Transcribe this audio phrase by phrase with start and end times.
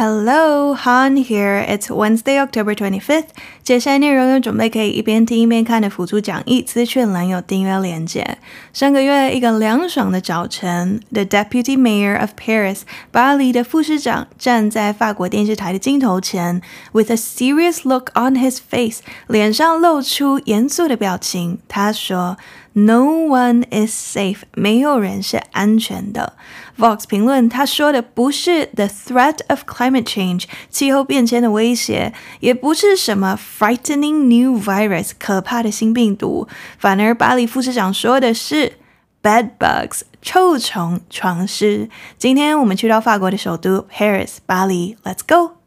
[0.00, 1.64] Hello, Han here.
[1.66, 3.28] It's Wednesday, October 25th.
[3.62, 8.36] 接下来内容有准备可以一边听一边看的辅助讲义，资讯栏有订阅链接。
[8.74, 16.60] 上个月一个凉爽的早晨，The Deputy Mayor of Paris，巴黎的副市长站在法国电视台的镜头前，
[16.92, 18.98] with a serious look on his face，
[19.28, 21.58] 脸上露出严肃的表情。
[21.66, 22.36] 他说。
[22.73, 26.33] No one is safe，没有人是安全的。
[26.77, 38.77] Vox 评论他说的不是 the threat of climate change，气候变迁的威胁，也不是什么 frightening new virus，可怕的新病毒，反而巴黎副市长说的是
[39.21, 41.89] bed bugs，臭虫、床虱。
[42.17, 45.60] 今天我们去到法国的首都 Paris，巴黎，Let's go。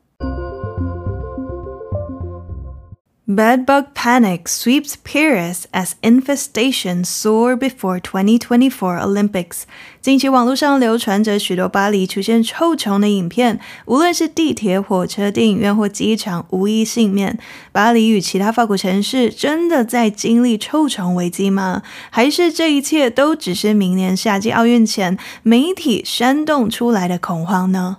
[3.27, 9.63] Bedbug panic sweeps Paris as infestation soar before 2024 Olympics。
[10.03, 17.39] 近期网络上流传着许多巴黎出现臭虫的影片，无论是地铁、火车、电影院或机场，无一幸免。
[17.73, 21.81] 巴黎与其他法国城市真的在经历臭虫危机吗？
[22.11, 27.97] 还是这一切都只是明年夏季奥运前媒体煽动出来的恐慌呢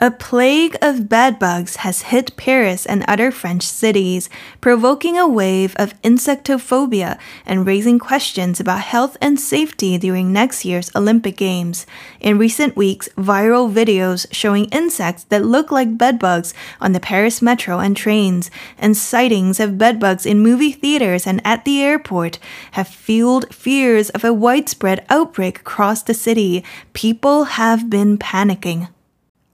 [0.00, 6.00] ？A plague of bedbugs has hit Paris and other French cities, provoking a wave of
[6.02, 11.84] insectophobia and raising questions about health and safety during next year's Olympic Games.
[12.20, 17.80] In recent weeks, viral videos showing insects that look like bedbugs on the Paris metro
[17.80, 22.38] and trains, and sightings of bedbugs in movie theaters and at the airport
[22.78, 26.62] have fueled fears of a widespread outbreak across the city.
[26.92, 28.90] People have been panicking.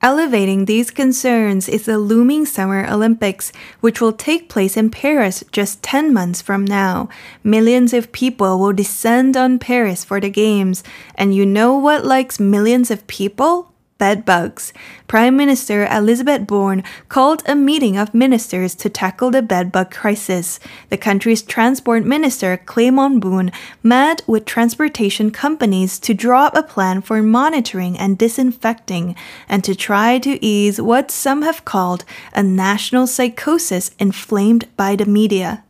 [0.05, 5.83] Elevating these concerns is the looming Summer Olympics, which will take place in Paris just
[5.83, 7.09] 10 months from now.
[7.43, 10.85] Millions of people will descend on Paris for the Games.
[11.15, 13.73] And you know what likes millions of people?
[13.99, 14.73] Bedbugs.
[15.09, 20.61] Prime Minister Elizabeth Borne called a meeting of ministers to tackle the bedbug crisis.
[20.91, 27.01] The country's transport minister, Clément Beaune, met with transportation companies to draw up a plan
[27.01, 29.17] for monitoring and disinfecting,
[29.49, 32.05] and to try to ease what some have called
[32.35, 35.64] a national psychosis inflamed by the media.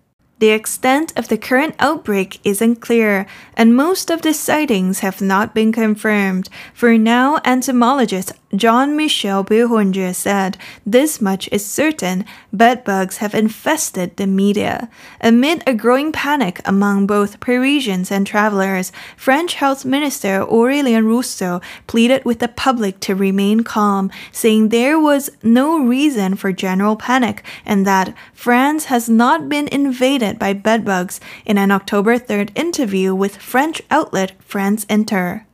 [0.44, 3.24] The extent of the current outbreak isn't clear,
[3.56, 6.50] and most of the sightings have not been confirmed.
[6.74, 14.88] For now, entomologist Jean-Michel Béranger said this much is certain bedbugs have infested the media.
[15.20, 22.24] Amid a growing panic among both Parisians and travelers, French Health Minister Aurélien Rousseau pleaded
[22.24, 27.86] with the public to remain calm, saying there was no reason for general panic and
[27.86, 33.82] that France has not been invaded by bedbugs in an October 3rd interview with French
[33.90, 35.44] outlet France Inter.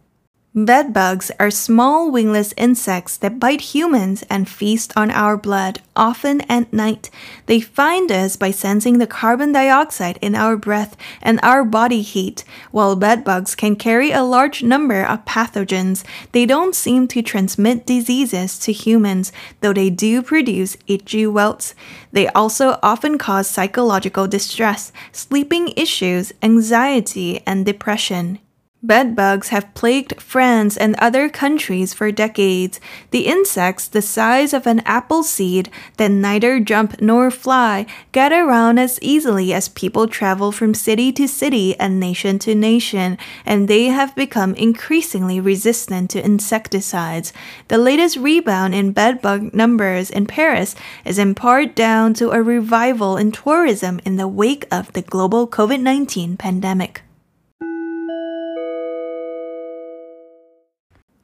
[0.52, 6.72] Bedbugs are small wingless insects that bite humans and feast on our blood, often at
[6.72, 7.08] night.
[7.46, 12.42] They find us by sensing the carbon dioxide in our breath and our body heat.
[12.72, 16.02] While bedbugs can carry a large number of pathogens,
[16.32, 21.76] they don't seem to transmit diseases to humans, though they do produce itchy welts.
[22.10, 28.40] They also often cause psychological distress, sleeping issues, anxiety, and depression.
[28.82, 32.80] Bedbugs have plagued France and other countries for decades.
[33.10, 35.68] The insects, the size of an apple seed
[35.98, 41.28] that neither jump nor fly, get around as easily as people travel from city to
[41.28, 47.34] city and nation to nation, and they have become increasingly resistant to insecticides.
[47.68, 50.74] The latest rebound in bedbug numbers in Paris
[51.04, 55.46] is in part down to a revival in tourism in the wake of the global
[55.46, 57.02] COVID 19 pandemic.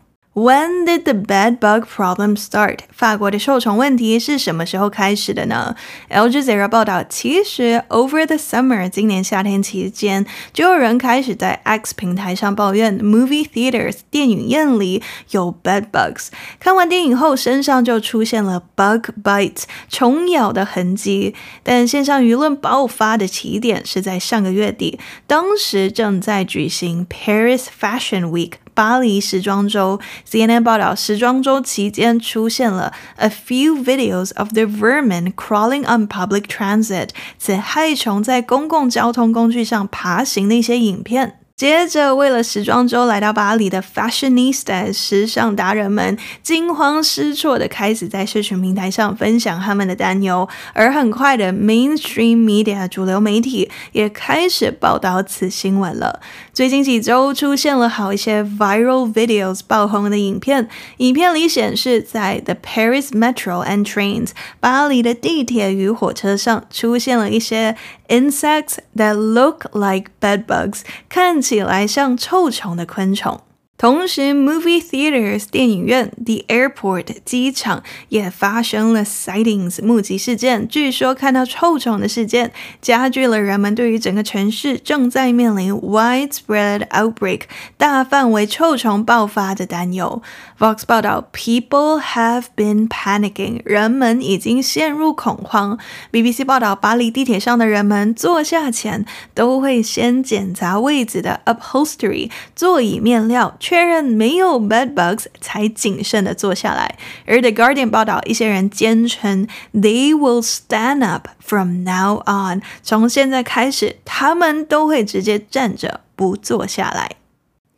[0.33, 2.79] When did the bed bug problem start？
[2.89, 5.75] 法国的臭虫问题是什么时候开始的呢
[6.09, 16.29] ？Al Jazeera 报道，其实 over the summer，今年夏天期间，就有人开始在 X 平台上抱怨 movie theaters 电影院里有 bed bugs。
[16.61, 21.35] 看完电影后，身上就出现了 bug bites 虫咬的痕迹。
[21.61, 24.97] 但线上舆论爆发的起点是在上个月底，
[25.27, 28.53] 当时正在举行 Paris Fashion Week。
[28.73, 41.37] 巴黎时装周，CNN 报道，时装周期间出现了 a few videos of the vermin crawling on public transit，此害虫在公共交通工具上爬行的一些影片。
[41.53, 56.19] 接着，为了时装周来到巴黎的 fashionistas 时尚达人们惊慌失措地开始在社群平台上分享他们的担忧，而很快的 mainstream media 主流媒体也开始报道此新闻了。
[56.53, 60.67] 最近几周出现了好一些 viral videos 爆红的影片，
[60.97, 67.77] 影片里显示在 the Paris Metro and trains 巴黎的地铁与火车上出现了一些
[68.09, 73.39] insects that look like bed bugs，看起来像臭虫的昆虫。
[73.81, 80.67] 同时，movie theaters 电影院，the airport 机场也发生了 sightings 目击事件。
[80.67, 87.41] 据说看到臭虫的事件加剧了人们对于整个城市正在面临 widespread outbreak
[87.75, 90.21] 大范围臭虫爆发的担忧。
[90.59, 95.79] Vox 报道，people have been panicking，人们已经陷入恐慌。
[96.11, 103.57] BBC 报道，巴黎地铁上的人们坐下前都会先检查位置的 upholstery 座椅面料。
[103.71, 117.11] 确认没有 bed bugs 才谨慎的坐下来，而 The Guardian 报道，一些人坚称 they will stand up from now on，从现在开始，他们都会直接站着不坐下来。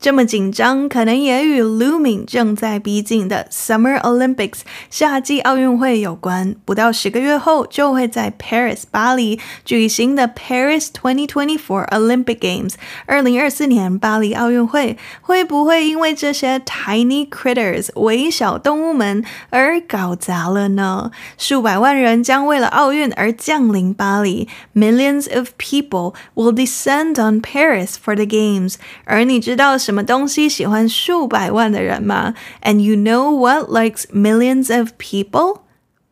[0.03, 6.55] 这么紧张，可能也与 looming 正在逼近的 Summer Olympics 夏季奥运会有关。
[6.65, 12.75] 不到十个月后，就会在 Paris 巴黎举行的 Paris 2024 Olympic Games
[13.07, 21.11] 二零二四年巴黎奥运会，会不会因为这些 tiny critters 微小动物们而搞砸了呢？
[21.37, 28.77] 数百万人将为了奥运而降临巴黎，Millions of people will descend on Paris for the Games。
[29.05, 32.35] 而你知道什 么东西喜欢数百万的人吗？
[32.63, 35.63] And you know what likes millions of people?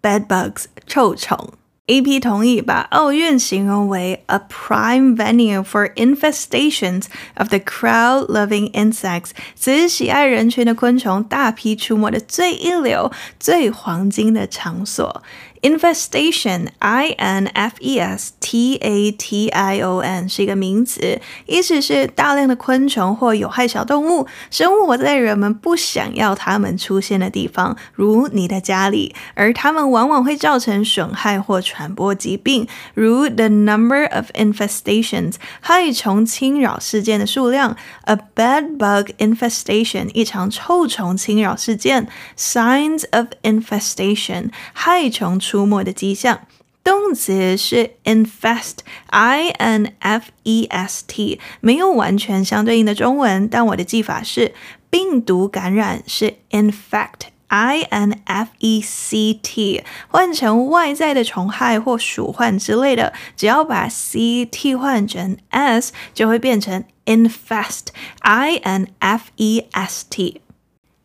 [0.03, 1.53] Bed bugs，臭虫。
[1.87, 7.05] AP 同意把奥运形容为 a prime venue for infestations
[7.37, 15.23] of the crowd-loving insects，此喜爱人群的昆虫大批出没的最一流、最黄金的场所。
[15.63, 34.27] Infestation，I N F E S T A T I O N 是一个名词，意思是大量的昆虫或有害小动物，生活在人们不想要它们出现的地方，如你的家里，而它们往往会造成损害或传播疾病，如 the number of
[34.35, 42.07] infestations 害虫侵扰事件的数量，a bed bug infestation 一场臭虫侵扰事件，
[42.39, 45.41] signs of infestation 害虫。
[45.52, 46.48] 出没的迹象，
[46.82, 54.54] 动词是 infest，I N F E S T，没有完全相对应的中文，但我的记法是
[54.90, 70.40] 病毒感染是 infect，I N F E C T，换成外在的虫害或鼠患之类的，只要把 C 替换成 S，就会变成 infest，I N F E S T。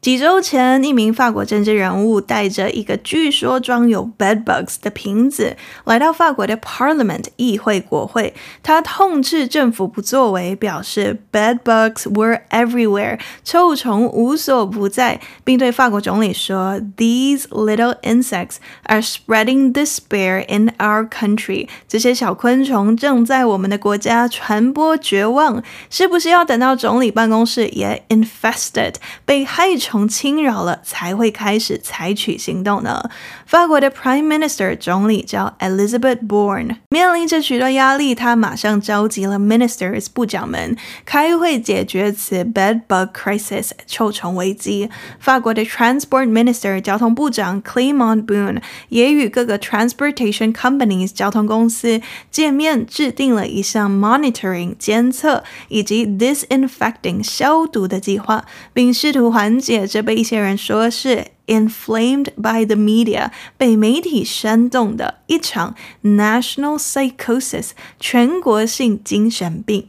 [0.07, 8.33] 几周前，一名法国政治人物带着一个据说装有 bedbugs 的瓶子来到法国的 Parliament 议会国会。
[8.63, 25.65] 他痛斥政府不作为，表示 bedbugs were everywhere，臭虫无所不在，并对法国总理说：“These little insects are spreading despair in our country。”这些小昆虫正在我们的国家传播绝望。
[25.91, 28.95] 是不是要等到总理办公室也 infested
[29.25, 33.09] 被害虫从侵扰了才会开始采取行动呢？
[33.47, 40.77] 法国的 Prime Minister 总理叫 Elizabeth Borne，面临着许多压力，他马上召集了 Ministers 部长们
[41.07, 44.91] 开会解决此 Bed Bug Crisis 臭虫危机。
[45.19, 48.61] 法国的 Transport Minister 交通部长 Clément Boone
[48.91, 61.29] 也与各个 Transportation Companies 交通公司见面，制定了一项 Monitoring 监测以及 Disinfecting 消毒的计划，并试图缓解这被一些人说是。
[61.49, 69.87] Inflamed by the media，被媒体煽动的一场 national psychosis，全国性精神病。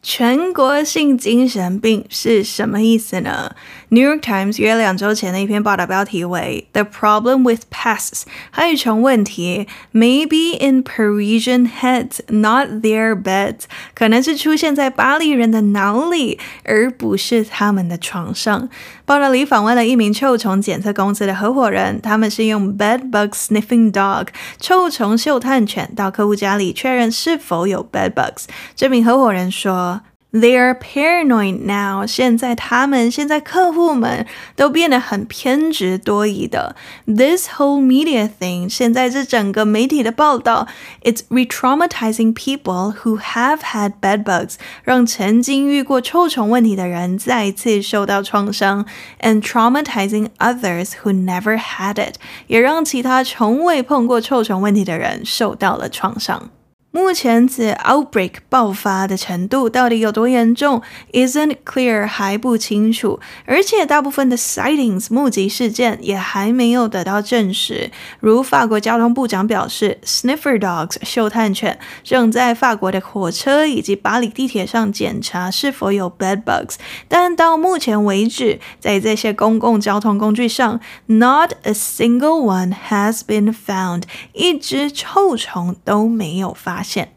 [0.00, 3.56] 全国性精神病是什么意思呢？
[3.94, 13.60] 《New York Times》约两周前的一篇报道标题为 “The problem with pests”，害虫问题 “Maybe in Parisian heads, not their beds”，
[13.94, 18.68] 可能是出现在巴黎人的脑里，而不是他们的床上。
[19.04, 24.26] 报道里访问了一名臭虫检测公司的合伙人，他们是用 “bed bug sniffing dog”
[24.58, 28.46] 臭虫嗅探犬到客户家里确认是否有 bed bugs。
[28.74, 30.00] 这名合伙人说。
[30.34, 32.04] They are paranoid now。
[32.04, 34.26] 现在他们，现在客户们
[34.56, 36.74] 都变得很偏执多疑的。
[37.06, 40.66] This whole media thing，现在这整个媒体的报道
[41.04, 48.84] ，it's re-traumatizing people who have had bed bugs，让曾经遇过臭虫问题的人再次受到创伤
[49.20, 52.16] ，and traumatizing others who never had it，
[52.48, 56.50] 也让其他从未碰过臭虫问题的人受到了创伤。
[56.94, 60.80] 目前此 outbreak 爆发的程度到底有多严重
[61.12, 67.90] ，isn't clear 还不清楚，而且大部分的 sightings 目击事件也还没有得到证实。
[68.20, 76.76] 如法国交通部长表示，sniffer dogs 嗅探犬正在法国的火车以及巴黎地铁上检查是否有 bed bugs，
[77.08, 87.16] 但到目前为止，在这些公共交通工具上，not a single one has been found，一只臭虫都没有发现。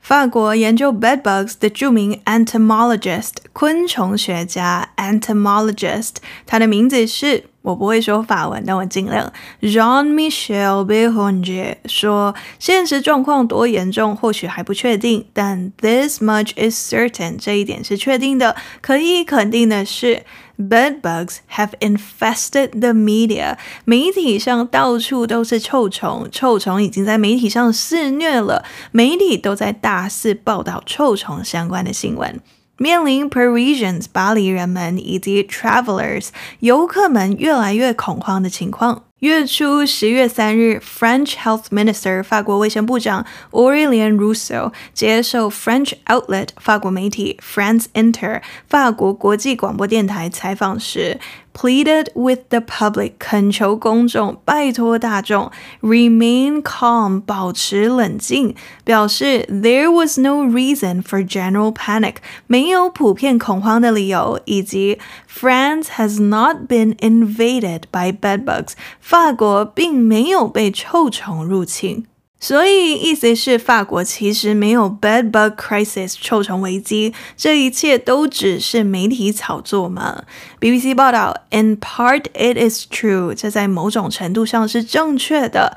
[0.00, 6.14] 法国研究 bedbugs 的著名 entomologist 昆虫学家 entomologist，
[6.46, 9.30] 他的名字是，我不会说法文，但我尽量。
[9.60, 20.22] Jean-Michel Béranger 说，现实状况多严重，或许还不确定，但 this much is certain，这一点是确定的，可以肯定的是。
[20.58, 23.56] Bed bugs have infested the media。
[23.84, 28.64] 媒体上到处都是臭虫，臭虫已经在媒体上肆虐了。
[28.90, 32.40] 媒体都在大肆报道臭虫相关的新闻。
[32.76, 36.28] 面临 Parisians 巴黎人们以及 Travelers
[36.60, 39.04] 游客们越来越恐慌的情况。
[39.19, 51.19] 月初十月三日，French Health Minister 法国卫生部长 Aurélien Rousseau 接受 French Outlet 法国媒体 France Inter 法国国际广播电台采访时。
[51.55, 62.15] Pleaded with the public，恳求公众，拜托大众，remain calm，保持冷静，表示 there was no reason for general panic，
[62.47, 64.97] 没有普遍恐慌的理由，以及
[65.38, 72.06] France has not been invaded by bedbugs，法国并没有被臭虫入侵。
[72.40, 80.22] 所以，意思是法国其实没有 bed bug crisis 臭虫危机，这一切都只是媒体炒作嘛
[80.60, 85.76] ？BBC 报道，In part it is true，这在某种程度上是正确的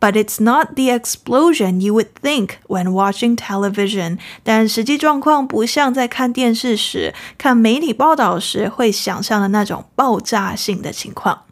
[0.00, 4.18] But it's not the explosion you would think when watching television。
[4.42, 11.42] 但实际状况不像在看电视时、看媒体报道时会想象的那种爆炸性的情况。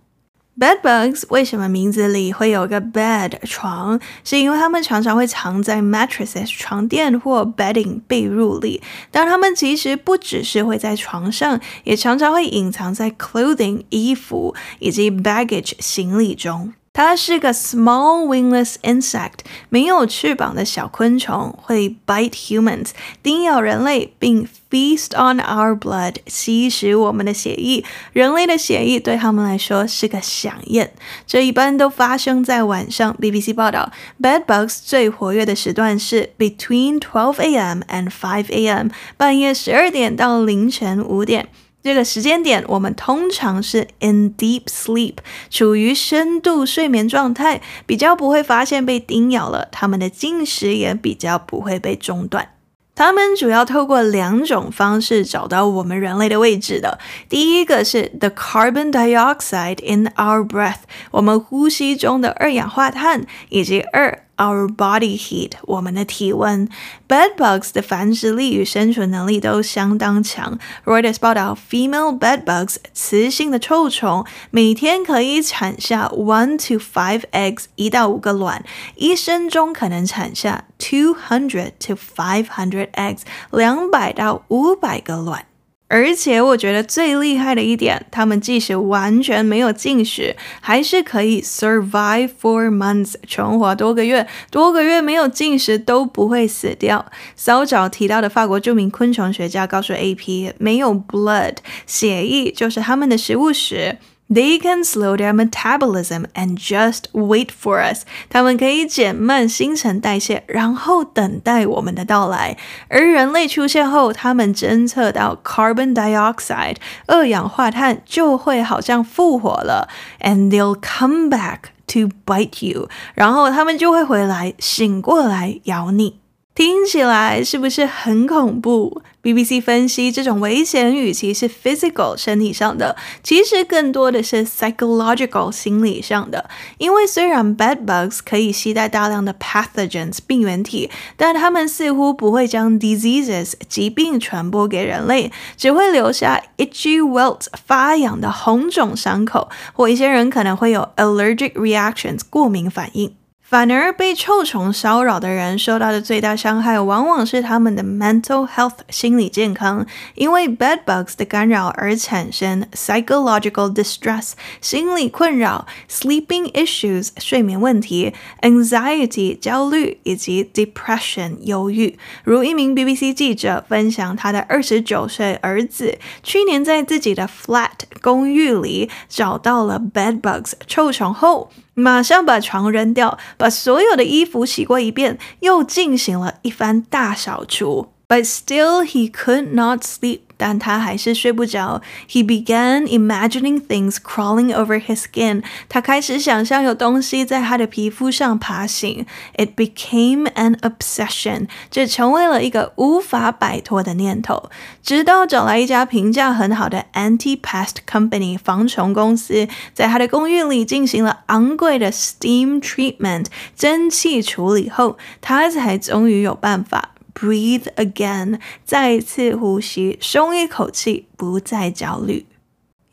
[0.59, 4.01] Bedbugs 为什么名字里会有个 bed 床？
[4.25, 8.83] 是因为它们常常会藏在 mattresses 床垫或 bedding 被褥里，
[9.13, 16.73] 但它们其实不只是会在床上，也常常会隐藏在 clothing 衣服以及 baggage 行李中。
[16.96, 22.90] 它是个 small wingless insect，没有翅膀的小昆虫，会 bite humans，
[23.24, 27.84] 叮咬人类，并 feast on our blood，吸食我们的血液。
[28.12, 30.94] 人类的血液对他们来说是个响宴。
[31.26, 33.16] 这一般都发生在晚上。
[33.20, 37.82] BBC 报道，bedbugs 最活跃的时段是 between 12 a.m.
[37.90, 41.50] and 5 a.m.，半夜十二点到凌晨五点。
[41.84, 45.16] 这个时间点，我们通常是 in deep sleep，
[45.50, 49.68] 处于深度睡眠状态，比较不会发现被叮咬了。
[49.70, 52.48] 它们的进食也比较不会被中断。
[52.96, 57.00] 它们主要透过两种方式找到我们人类的位置的。
[57.28, 64.24] 第一个是 the carbon dioxide in our breath，我们呼吸中的二氧化碳，以及二。
[64.43, 66.69] Our body heat，我们的体温。
[67.09, 70.59] Bedbugs 的繁殖力与生存能力都相当强。
[70.85, 85.47] Reuters 报道，female bedbugs 雌性的臭虫每天可以产下 one to five eggs，一到五个卵，一生中可能产下 two hundred to five hundred eggs，两百到五百个卵。
[85.94, 97.06] 而且我觉得最厉害的一点，他们即使完全没有进食，还是可以 survive for months，存活多个月，多个月没有进食都不会死掉。
[97.36, 104.00] 稍早提到的法国著名昆虫学家告诉 AP，没有 blood，血液就是他们的食物时。
[104.33, 108.03] They can slow their metabolism and just wait for us。
[108.29, 112.59] 它们可以减慢新陈代谢，然后等待我们的到来。
[112.89, 119.89] 而人类出现后，它们侦测到 carbon dioxide 二氧化碳，就会好像复活了，
[120.21, 122.91] and they'll come back to bite you。
[123.15, 126.21] 然后它们就会回来，醒过来咬你。
[126.56, 136.48] 听起来是不是很恐怖？BBC 分析，这种危险与其是 physical 身体上的，其实更多的是 psychological 心理上的。
[136.78, 153.16] 因为虽然 bed bugs 可以携带大量的 pathogens 病原体，但它们似乎不会将 diseases 疾病传播给人类，只会留下 itchy welt 发痒的红肿伤口，或一些人可能会有 allergic reactions 过敏反应。
[153.54, 159.86] 反而被臭虫骚扰的人受到的最大伤害，往往是他们的 mental health 心理健康，
[160.16, 168.12] 因为 bed bugs 的干扰而产生 psychological distress 心理困扰，sleeping issues 睡眠问题
[168.42, 172.00] ，anxiety 焦虑以及 depression 忧郁。
[172.24, 177.70] 如一名 BBC 记者分享，他的二十九岁儿子去年在自己的 flat
[178.02, 181.52] 公寓里找到了 bed bugs 臭虫后。
[181.74, 187.90] 马上把床扔掉，把所有的衣服洗过一遍，又进行了一番大扫除。
[188.08, 190.20] But still, he could not sleep.
[190.46, 191.82] 但他还是睡不着。
[192.10, 195.42] He began imagining things crawling over his skin.
[195.70, 199.06] 他开始想象有东西在他的皮肤上爬行。
[199.38, 201.48] It became an obsession.
[201.72, 204.50] 这成为了一个无法摆脱的念头。
[204.82, 216.90] 直到找来一家评价很好的 anti-pest company 防虫公司，在他的公寓里进行了昂贵的 steam treatment 蒸汽处理后，他才终于有办法。
[217.14, 222.26] Breathe again，再次呼吸，松一口气，不再焦虑。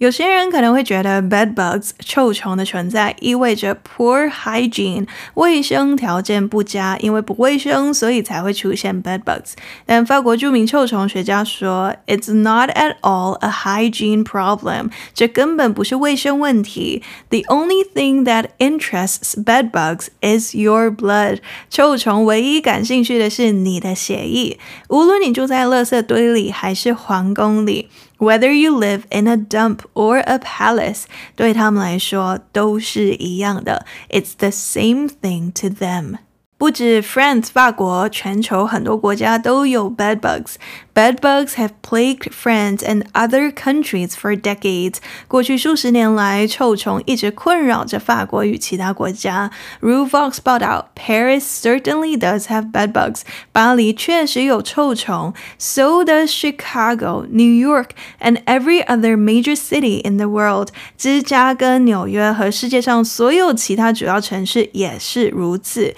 [0.00, 9.52] 有些人可能会觉得 bed bugs 臭虫的存在意味着 poor hygiene 卫生条件不佳，因为不卫生，所以才会出现 bed bugs。
[9.84, 17.02] 但法国著名臭虫学家说，It's not at all a hygiene problem，这根本不是卫生问题。
[17.28, 21.40] The only thing that interests bed bugs is your blood。
[21.68, 24.58] 臭虫唯一感兴趣的是你的血液，
[24.88, 27.90] 无论你住在垃圾堆里还是皇宫里。
[28.19, 31.03] Whether you live in a dump or a palace，
[31.35, 33.85] 对他们来说都是一样的。
[34.09, 36.19] It's the same thing to them.
[36.59, 44.95] 不止 France 法国，全球很多国家都有 bed bugs。Bed bugs have plagued France and other countries for decades。
[45.27, 49.51] 过去数十年来，臭虫一直困扰着法国与其他国家。
[49.81, 53.23] 如 Vox 报道，Paris certainly does have bed bugs。
[53.51, 55.33] 巴黎确实有臭虫。
[55.59, 57.89] So does Chicago, New York,
[58.21, 60.69] and every other major city in the world。
[60.97, 65.93] 芝加哥、纽约和世界上所有其他主要城市也是如此。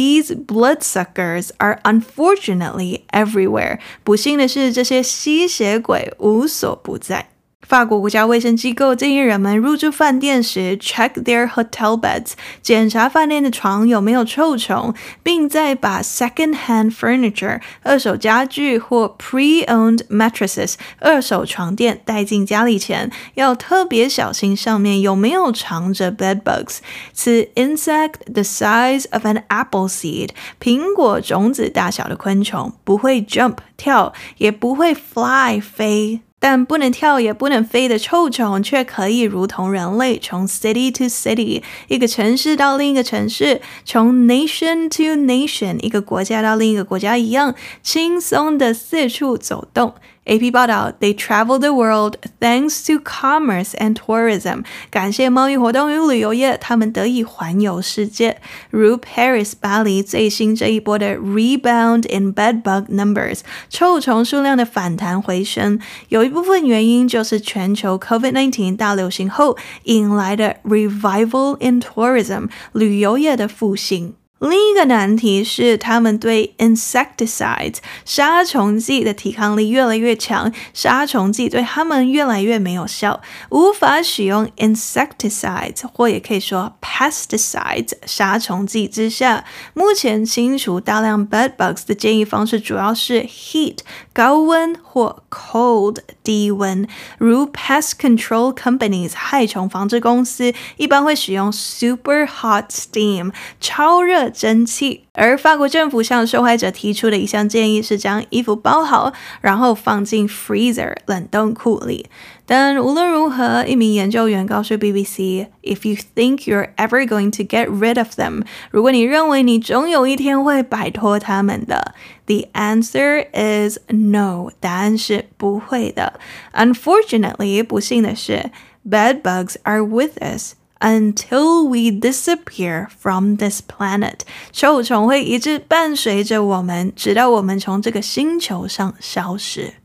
[0.00, 3.78] These bloodsuckers are unfortunately everywhere。
[4.04, 7.28] 不幸的是，这些吸血鬼无所不在。
[7.67, 14.93] 法国国家卫生机构建议人们入住饭店时，check their hotel beds，检查饭店的床有没有臭虫，
[15.23, 26.79] 并再把 second-hand furniture 二手家具或 pre-owned mattresses 二手床垫带进家里前，要特别小心上面有没有藏着 bed bugs。
[27.13, 36.21] 此 insect the size of an apple seed，苹果种子大小的昆虫，不会 jump 跳，也不会 fly 飞。
[36.43, 49.93] 但不能跳也不能飞的臭虫，却可以如同人类，从 city to city 一个城市到另一个城市，从 nation to nation 一个国家到另一个国家一样，轻松的四处走动。
[50.23, 54.63] AP 报道，They travel the world thanks to commerce and tourism。
[54.91, 58.39] 感谢贸易活动与旅游业，他们得以环游世界。
[58.69, 65.79] 如 Paris 巴黎最新这一波的 rebound in bed bug numbers，臭虫数量的反弹回升，
[66.09, 74.13] 有一部分原因就是全球 COVID-19 大流行后引来的 revival in tourism，旅游业的复兴。
[74.49, 93.77] 另一个难题是，他们对 insecticides 杀虫剂的抵抗力越来越强，杀虫剂对他们越来越没有效，无法使用 insecticides 或也可以说 pesticides 杀虫剂之下，目前清除大量 bed bugs 的建议方式主要是 heat
[94.11, 96.87] 高温或 cold 低温，
[97.19, 112.06] 如 pest control companies 害虫防治公司一般会使用 super hot steam 超热蒸汽，而法国政府向受害者提出的一项建议是将衣服包好，然后放进 freezer 冷冻库里。
[112.48, 121.94] 但无论如何，一名研究员告诉 BBC：“If you think you're ever going to get rid of them，如果你认为你总有一天会摆脱他们的，
[122.26, 126.20] the answer is no，答案是不会的。
[126.54, 128.50] Unfortunately，不幸的是，
[128.88, 139.75] bed bugs are with us。” Until we disappear from this planet，臭虫会一直伴随着我们，直到我们从这个星球上消失。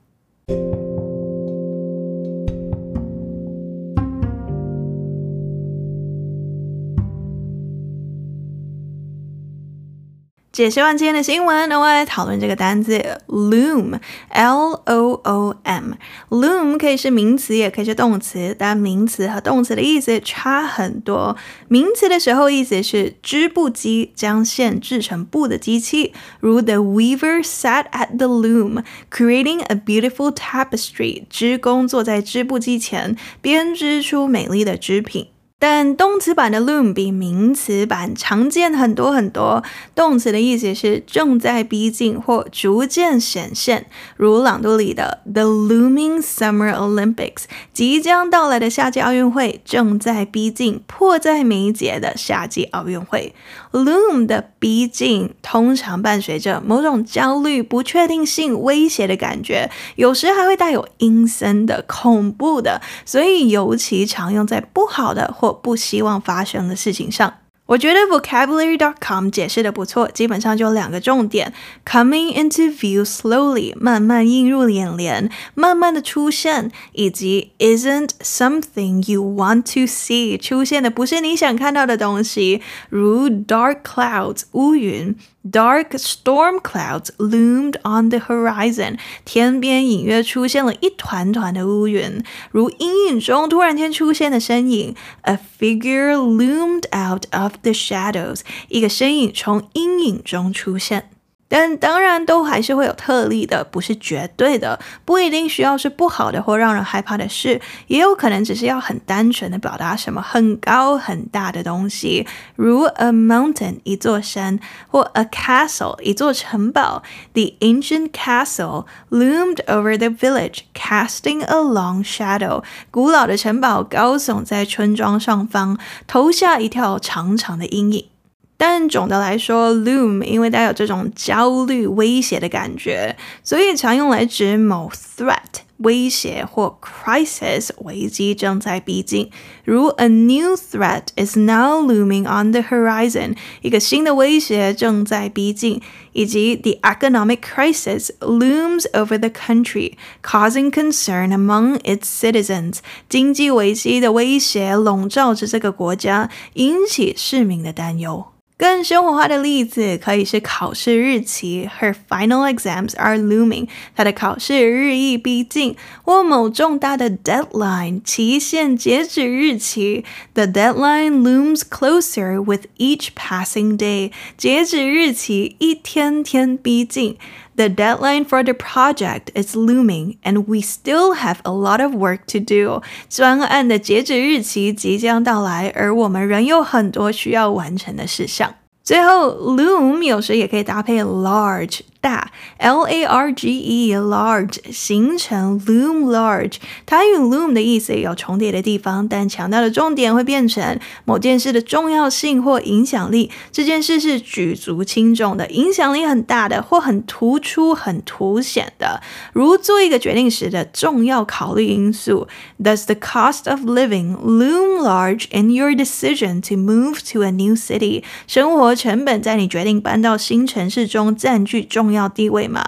[10.56, 15.92] 解释完今天的新闻，那我来讨论这个单字 loom，L O O M。
[16.30, 21.36] loom 可以是名词，也可以是动词，但名词和动词的意思差很多。
[21.68, 31.24] 名词的时候，意思是织布机将线织成布的机器，如 The weaver sat at the loom creating a beautiful tapestry。
[31.28, 35.26] 织工坐在织布机前，编织出美丽的织品。
[35.58, 39.64] 但动词版的 loom 比名词版常见很多很多。
[39.94, 53.34] 动词的意思是正在逼近或逐渐显现，如朗读里的 The looming Summer Olympics，即将到来的夏季奥运会正在逼近，迫在眉睫的夏季奥运会。
[53.72, 67.34] Loom 的逼近通常伴随着某种焦虑、不确定性、威胁的感觉，有时还会带有阴森的、恐怖的，所以尤其常用在不好的或不希望发生的事情上。
[67.66, 71.52] 我觉得 vocabulary.com 解释的不错，基本上就两个重点
[71.84, 85.16] ：coming into view slowly，慢慢映入眼帘，慢慢的出现，以及 isn't something you want to see，出现的不是你想看到的东西，如 dark clouds，乌云。
[85.48, 88.98] Dark storm clouds loomed on the horizon。
[89.24, 94.94] 天边隐约出现了一团团的乌云，如阴影中突然间出现的身影。
[95.22, 98.40] A figure loomed out of the shadows。
[98.68, 101.10] 一个身影从阴影中出现。
[101.48, 117.02] 但当然都还是会有特例的，不是绝对的，不一定需要是不好的或让人害怕的事，也有可能只是要很单纯的表达什么很高很大的东西，如 a mountain 一座山，或 a castle 一座城堡。
[117.34, 122.64] The ancient castle loomed over the village, casting a long shadow。
[122.90, 128.15] 古老的城堡高耸在村庄上方，投下一条长长的阴影。
[128.57, 139.31] 但总的来说，loom 因为带有这种焦虑、威胁的感觉，所以常用来指某 threat 威胁或 crisis 危机正在逼近。
[139.65, 145.81] 如 A new threat is now looming on the horizon，一个新的威胁正在逼近，
[146.13, 152.77] 以及 The economic crisis looms over the country, causing concern among its citizens。
[153.09, 158.27] 经济危机的威胁笼罩着这个国家，引起市民的担忧。
[158.58, 163.68] 更生活化的例子可以是考试日期，Her final exams are looming。
[163.94, 174.12] 她的考试日益逼近，或某重大的 deadline 期限截止日期，The deadline looms closer with each passing day。
[174.38, 177.18] 截止日期一天天逼近。
[177.55, 182.39] The deadline for the project is looming, and we still have a lot of work to
[182.39, 182.81] do.
[183.09, 188.55] 专案的截止日期即将到来，而我们仍有很多需要完成的事项。
[188.83, 191.81] 最后，loom 有时也可以搭配 large。
[192.06, 196.54] 大 L A R G E large 形成 loom large，
[196.86, 203.32] 它与 loom 的意思也有重叠的地方，但强调的重点会变成某件事的重要性或影响力。
[203.50, 209.02] 这件事是举足轻重的，影响力很大的，或很突出、很凸显的。
[209.32, 212.28] 如做一个决定时的重要考虑因素。
[212.62, 218.04] Does the cost of living loom large in your decision to move to a new city？
[218.28, 222.62] 生活成本在你决定搬到新城市中占据重要要地位吗？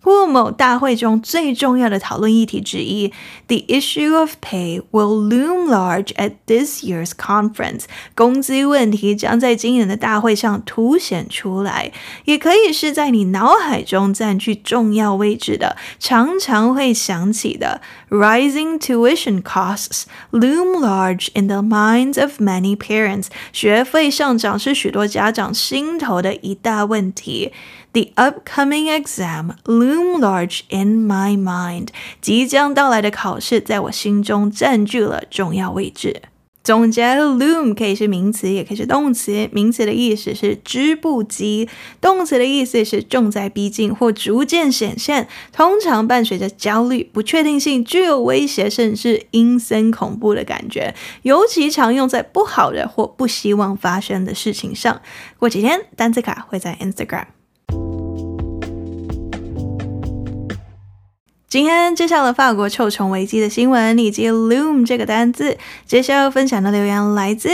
[0.00, 3.10] 或某大会中最重要的讨论议题之一
[3.46, 7.84] ，The issue of pay will loom large at this year's conference。
[8.14, 11.90] 工资问题将在今年的大会上凸显出来。
[12.26, 17.80] 也可以是在你脑海中占据重要位置的，常常会想起的。
[18.10, 23.28] Rising tuition costs loom large in the minds of many parents。
[23.54, 27.52] 学费上涨是许多家长心头的一大问题。
[27.94, 31.88] The upcoming exam loom large in my mind。
[32.20, 36.22] 即将到来的考试在我心中占据了重要位置。
[36.64, 39.48] 总结，loom 可以是名词，也可以是动词。
[39.52, 41.68] 名词的意思是织布机，
[42.00, 50.94] 动词的意思是正在逼近或逐渐显现，通常伴随着焦虑、不确定性、具有威胁，甚至阴森恐怖的感觉。
[51.22, 55.02] 尤其常用在不好的或不希望发生的事情上。
[55.38, 57.26] 过几天，单词卡会在 Instagram。
[61.54, 65.56] 今天介绍了法国臭虫危机的新闻以及 loom 这个单字。
[65.86, 67.48] 接下来分享的留言来自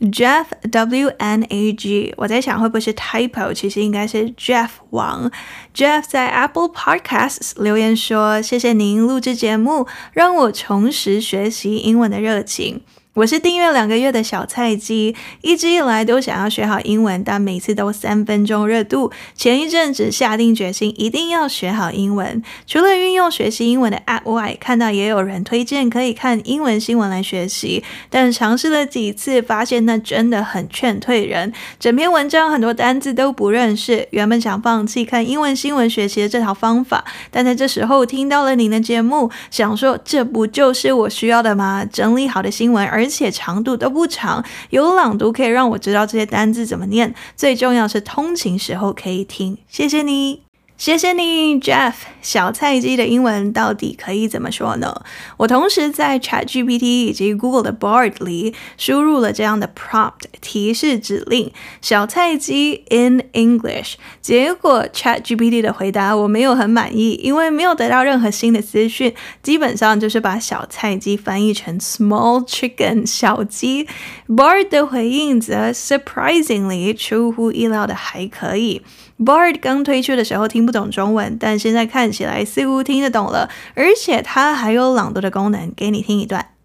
[0.00, 2.12] Jeff W N A G。
[2.16, 5.30] 我在想会不会是 typo，其实应该是 Jeff 王。
[5.72, 12.80] Jeff 在 Apple Podcasts 留言说：“谢谢您录制节目，让我重拾学习英文的热情。”
[13.16, 19.10] 我是订阅两个月的小菜鸡，一直以来都想要学好英文，但每次都三分钟热度。
[19.34, 31.50] 前一阵子下定决心一定要学好英文，除了运用学习英文的 App 外，看到也有人推荐可以看英文新闻来学习，但尝试了几次，发现那真的很劝退人。
[31.80, 41.82] 整篇文章很多单字都不认识，原本想放弃看英文新闻学习的这套方法，但在这时候听到了您的节目，想说这不就是我需要的吗？
[41.90, 49.56] 整理好的新闻，而而且长度都不长，有朗读可以让我知道这些单字怎么念，最重要是通勤时候可以听。
[49.68, 50.45] 谢谢你。
[50.76, 51.94] 谢谢你，Jeff。
[52.20, 55.02] 小菜鸡的英文到底可以怎么说呢？
[55.38, 63.94] 我同时在 ChatGPT 以及 Google 的 Bard 里输入了这样的 prompt 提示指令：小菜鸡 in English。
[64.20, 73.86] 结果 ChatGPT 的回答我没有很满意，因为没有得到任何新的资讯，基本上就是把小菜鸡翻译成 small chicken 小鸡。
[74.28, 78.82] Bard 的回应则 surprisingly 出乎意料的还可以。
[79.19, 86.55] Bard 刚推出的时候听不懂中文，但现在看起来似乎听得懂了，而且它还有朗读的功能，给你听一段。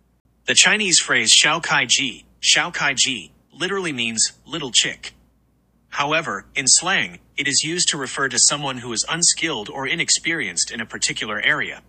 [0.46, 5.12] The Chinese phrase "shao kai ji", "shao kai ji" literally means little chick.
[5.90, 10.70] However, in slang, it is used to refer to someone who is unskilled or inexperienced
[10.70, 11.82] in a particular area.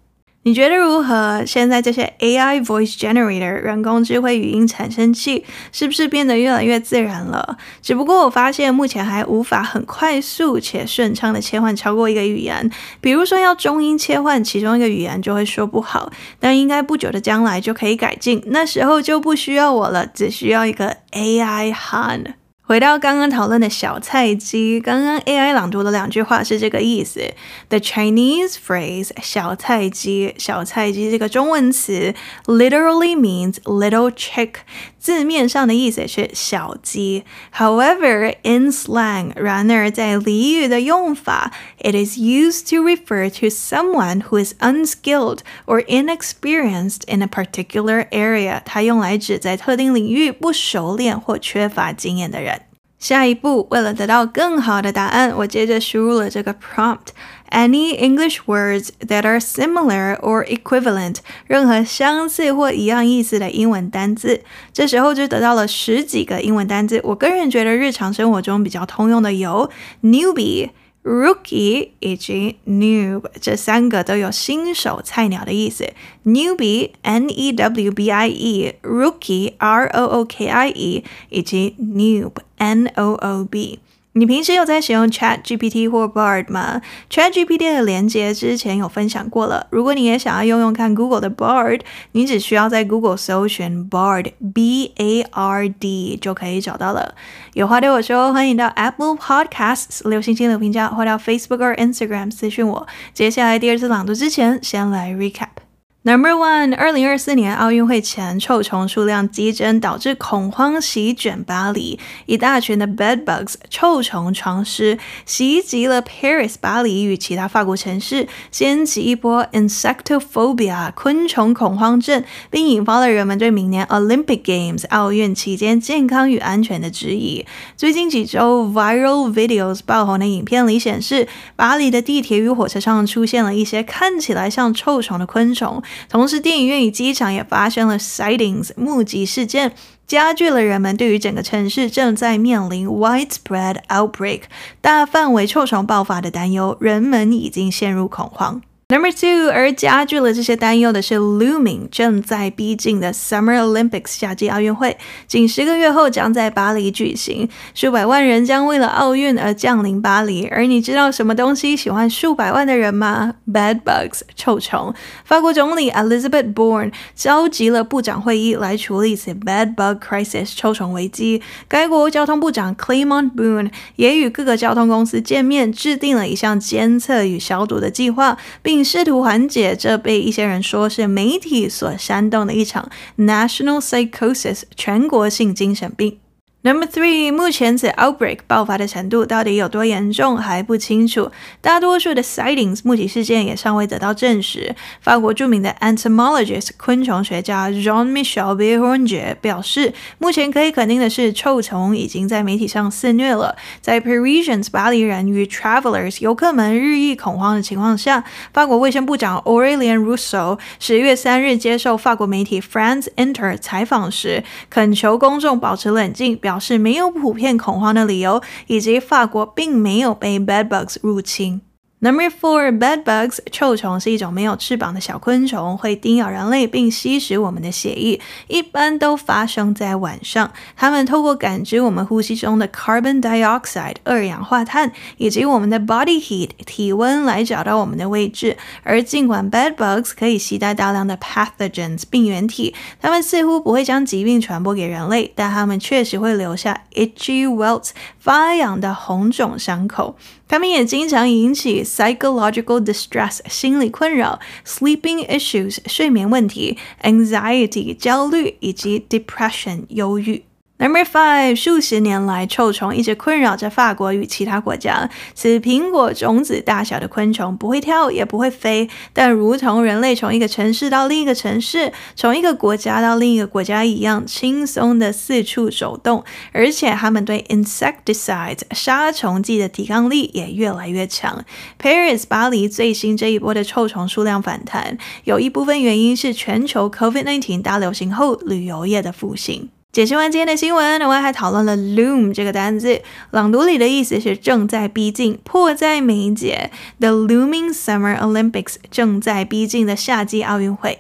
[0.45, 1.45] 你觉得如何？
[1.47, 7.57] 现在这些 AI voice generator 人工智慧语音产生器是不是变得越来越自然了？
[7.81, 12.69] 只不过我发现目前还无法很快速且顺畅的切换超过一个语言，
[13.01, 22.42] 比如说要中英切换其中一个语言就会说不好，但应该不久的将来就可以改进，那时候就不需要我了，只需要一个 AI Han。
[22.73, 27.21] 回到刚刚讨论的小菜鸡，刚刚 AI 朗读的两句话是这个意思。
[27.69, 32.15] The Chinese phrase “小菜鸡”，小菜鸡这个中文词
[32.47, 34.55] literally means little chick，
[34.99, 37.25] 字面上的意思是小鸡。
[37.55, 47.27] However, in slang，然而在俚语的用法，it is used to refer to someone who is unskilled or inexperienced in a
[47.27, 48.63] particular area。
[48.65, 52.62] 它用来指在特定领域不熟练或缺乏经验的人。
[53.03, 57.09] 下一步，为了得到更好的答案，我接着输入了这个 prompt。
[57.51, 61.17] Any English words that are similar or equivalent，
[61.49, 64.43] 任何相似或一样意思的英文单字。
[64.73, 67.01] 这时候就得到了十几个英文单字。
[67.03, 69.69] 我个人觉得日常生活中比较通用的有
[70.05, 70.71] newbie。
[71.03, 75.93] Rookie 以及 noob 这三个都有新手、菜鸟的意思。
[76.25, 83.81] Newbie N-E-W-B-I-E，Rookie R-O-O-K-I-E，以及 noob N-O-O-B。
[84.15, 89.67] 你平时有在使用 Chat GPT 或 Bard 吗？Chat GPT 的连接之前有分享过了。
[89.71, 91.81] 如果你也想要用用看 Google 的 Bard，
[92.13, 97.15] 你只需要在 Google 搜寻 Bard B A R D 就可以找到了。
[97.55, 102.87] 有话对我说，欢迎到 Apple Podcasts 留星星的评价，或到 Facebook 或 Instagram 私讯我。
[103.15, 105.72] 接下来第二次朗读之前，先来 Recap。
[106.05, 111.97] Number one，二零二四年奥运会前，臭虫数量激增，导致恐慌席卷巴黎。
[112.27, 127.47] 一大群的 bed bugs 臭虫床虱袭击了 Paris 巴黎与其他法国城市，掀起一波 insectophobia 昆虫恐慌症，并引发了人们对明年 Olympic Games 奥运期间健康与安全的质疑。
[127.77, 135.81] 最近几周 viral videos 爆红的影片里显示，巴黎的地铁与火车上出现了一些看起来像臭虫的昆虫。
[136.09, 139.75] 同时，电影院与机场也发生了 sightings 目击事件，
[140.07, 144.43] 加剧了人们对于整个城市正在面临 widespread outbreak
[144.81, 148.63] 大范围臭虫爆发的担忧，人们已经陷入恐慌。
[148.93, 160.47] Number two，而加剧了这些担忧的是 looming 正在逼近的 Summer Olympics 夏季奥运会，仅十个月后将在巴黎举行，数百万人将为了奥运而降临巴黎。
[160.49, 164.93] 而你知道什么东西喜欢数百万的人吗？Bed bugs 臭虫。
[165.25, 171.41] 法国总理 Elizabeth Borne 召集了部长会议来处理此 bed bug crisis 臭虫危机。
[171.67, 178.82] 该国交通部长 Clément Boone 也与各个交通公司见面，制定了一项监测与消毒的计划，并。
[178.83, 186.22] 试图缓解这被一些人说是媒体所煽动的一场 national psychosis 全国性精神病。
[186.65, 191.29] Number three，目前此 outbreak 爆发的程度到底有多严重还不清楚。
[191.61, 194.73] 大多数的 sightings 目击事件也尚未得到证实。
[195.01, 203.57] 法国著名的 entomologist 昆虫学家 Jean-Michel Béranger 表示，目前可以肯定的是，臭虫已经在媒体上肆虐了。
[203.81, 208.23] 在 Parisians 巴黎人与 travelers 游客们日益恐慌的情况下，
[208.53, 221.63] 法国卫生部长 Aurelien Rousseau 十月三日接受法国媒体 France Inter 采访时，恳求公众保持冷静，表表示没有普遍恐慌的理由，以及法国并没有被 Bad Bugs 入侵。
[222.05, 230.53] Number four, bed bugs 臭虫是一种没有翅膀的小昆虫，会叮咬人类并吸食我们的血液，一般都发生在晚上。
[230.75, 238.57] 它们透过感知我们呼吸中的 carbon dioxide 二氧化碳以及我们的 body heat 体温来找到我们的位置。
[238.83, 250.17] 而尽管 bed bugs 可以携带大量的 pathogens 病原体，它们似乎不会将疾病传播给人类，但它们确实会留下 itchy welts 发痒的红肿伤口。
[250.53, 260.43] 他们也经常引起 psychological distress 心理困扰、sleeping issues 睡眠问题、anxiety 焦虑以及 depression 忧郁。
[260.83, 265.09] Number five，数十年来，臭虫一直困扰着法国与其他国家。
[265.33, 276.25] 此苹果种子大小的昆虫不会跳，也不会飞，但如同人类从一个城市到另一个城市，从一个国家到另一个国家一样，轻松地四处走动。
[276.51, 281.45] 而且，它们对 insecticide 杀虫剂的抵抗力也越来越强。
[281.81, 289.69] Paris 巴黎最新这一波的臭虫数量反弹，有一部分原因是全球 COVID-19 大流行后旅游业的复兴。
[289.92, 293.02] 解释完今天的新闻，我们还讨论了 loom 这个单字，
[293.32, 296.70] 朗读里的意思是正在逼近、迫在眉睫。
[297.00, 301.00] The looming summer Olympics 正在逼近的夏季奥运会。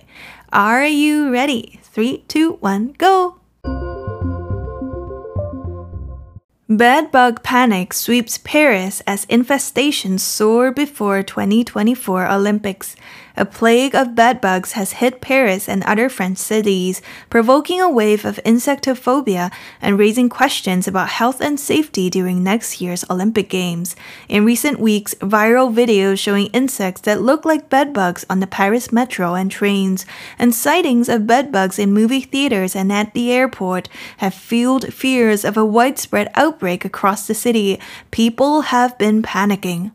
[0.49, 1.73] Are you ready?
[1.93, 3.35] Three, two, one, go!
[6.69, 12.95] Bedbug panic sweeps Paris as infestations soar before 2024 Olympics.
[13.34, 18.40] A plague of bedbugs has hit Paris and other French cities, provoking a wave of
[18.44, 23.96] insectophobia and raising questions about health and safety during next year's Olympic Games.
[24.28, 29.34] In recent weeks, viral videos showing insects that look like bedbugs on the Paris metro
[29.34, 30.04] and trains,
[30.38, 35.56] and sightings of bedbugs in movie theaters and at the airport have fueled fears of
[35.56, 37.80] a widespread outbreak across the city.
[38.10, 39.92] People have been panicking.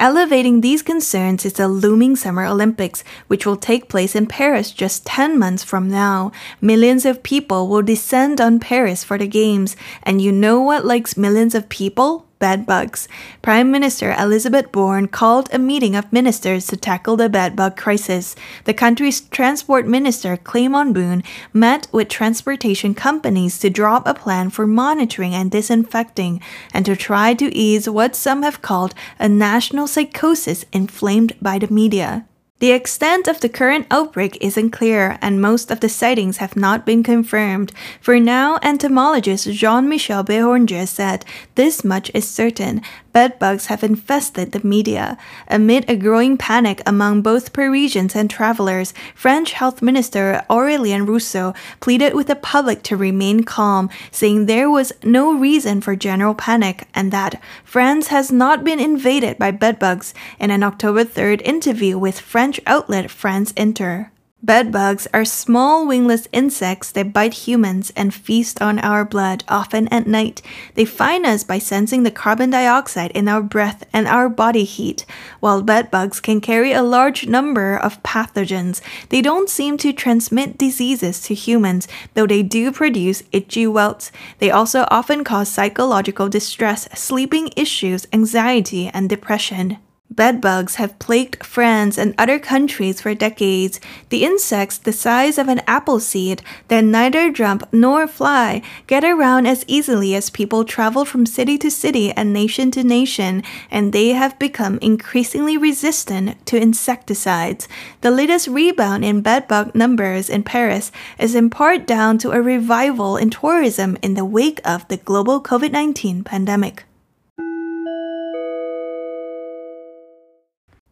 [0.00, 5.04] Elevating these concerns is the looming Summer Olympics, which will take place in Paris just
[5.04, 6.32] 10 months from now.
[6.58, 11.18] Millions of people will descend on Paris for the Games, and you know what likes
[11.18, 12.29] millions of people?
[12.40, 13.06] Bedbugs.
[13.42, 18.34] Prime Minister Elizabeth Bourne called a meeting of ministers to tackle the bedbug crisis.
[18.64, 21.22] The country's transport minister, Clement Boone,
[21.52, 26.40] met with transportation companies to draw up a plan for monitoring and disinfecting,
[26.74, 31.72] and to try to ease what some have called a national psychosis inflamed by the
[31.72, 32.26] media.
[32.60, 36.84] The extent of the current outbreak isn't clear, and most of the sightings have not
[36.84, 37.72] been confirmed.
[38.02, 42.82] For now, entomologist Jean Michel Béranger said this much is certain
[43.12, 45.18] bedbugs have infested the media.
[45.48, 52.14] Amid a growing panic among both Parisians and travelers, French Health Minister Aurélien Rousseau pleaded
[52.14, 57.10] with the public to remain calm, saying there was no reason for general panic and
[57.10, 62.49] that France has not been invaded by bedbugs in an October 3rd interview with French
[62.50, 64.10] French outlet France Inter.
[64.42, 70.08] Bedbugs are small wingless insects that bite humans and feast on our blood, often at
[70.08, 70.42] night.
[70.74, 75.06] They find us by sensing the carbon dioxide in our breath and our body heat.
[75.38, 78.80] While bedbugs can carry a large number of pathogens,
[79.10, 84.10] they don't seem to transmit diseases to humans, though they do produce itchy welts.
[84.40, 89.78] They also often cause psychological distress, sleeping issues, anxiety, and depression.
[90.12, 93.80] Bedbugs have plagued France and other countries for decades.
[94.08, 99.46] The insects, the size of an apple seed, that neither jump nor fly, get around
[99.46, 104.08] as easily as people travel from city to city and nation to nation, and they
[104.08, 107.68] have become increasingly resistant to insecticides.
[108.00, 110.90] The latest rebound in bedbug numbers in Paris
[111.20, 115.40] is in part down to a revival in tourism in the wake of the global
[115.40, 116.84] COVID 19 pandemic.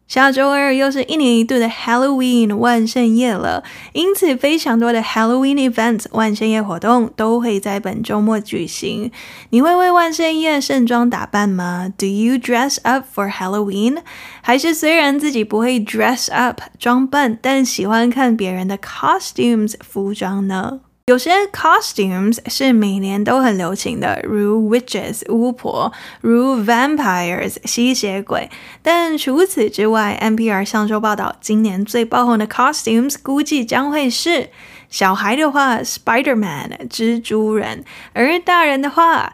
[0.09, 9.11] 下周二又是一年一度的 Halloween 万圣夜了，因此非常多的 Halloween events 万圣夜活动都会在本周末举行。
[9.51, 13.99] 你会为万圣夜盛装打扮吗？Do you dress up for Halloween？
[14.41, 20.79] 还是虽然自己不会 dress up 装扮，但喜欢看别人的 costumes 服装呢？
[21.09, 25.91] 有些 costumes 是每年都很流行的，如 witches 巫婆，
[26.21, 28.47] 如 vampires 吸血鬼。
[28.83, 34.51] 但除此之外，NPR 上周报道，今年最爆红的 costumes 估计将会是
[34.87, 37.83] 小孩的话，Spider-Man 蜘蛛人，
[38.13, 39.33] 而大人的话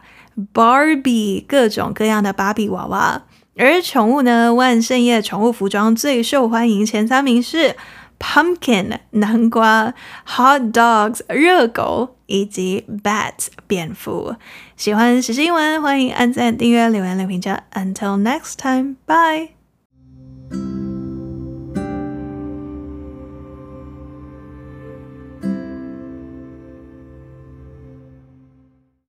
[0.54, 3.24] ，Barbie 各种各样的芭比娃娃。
[3.58, 7.76] 而宠物呢，万圣夜宠物服装最受欢迎前三名是。
[8.18, 9.94] pumpkin 南瓜、
[10.26, 14.36] hot dogs 热狗以及 bats 蝙蝠。
[14.76, 17.64] 喜欢时事英文，欢迎按赞、订阅、留言、留评价。
[17.72, 20.85] Until next time, bye.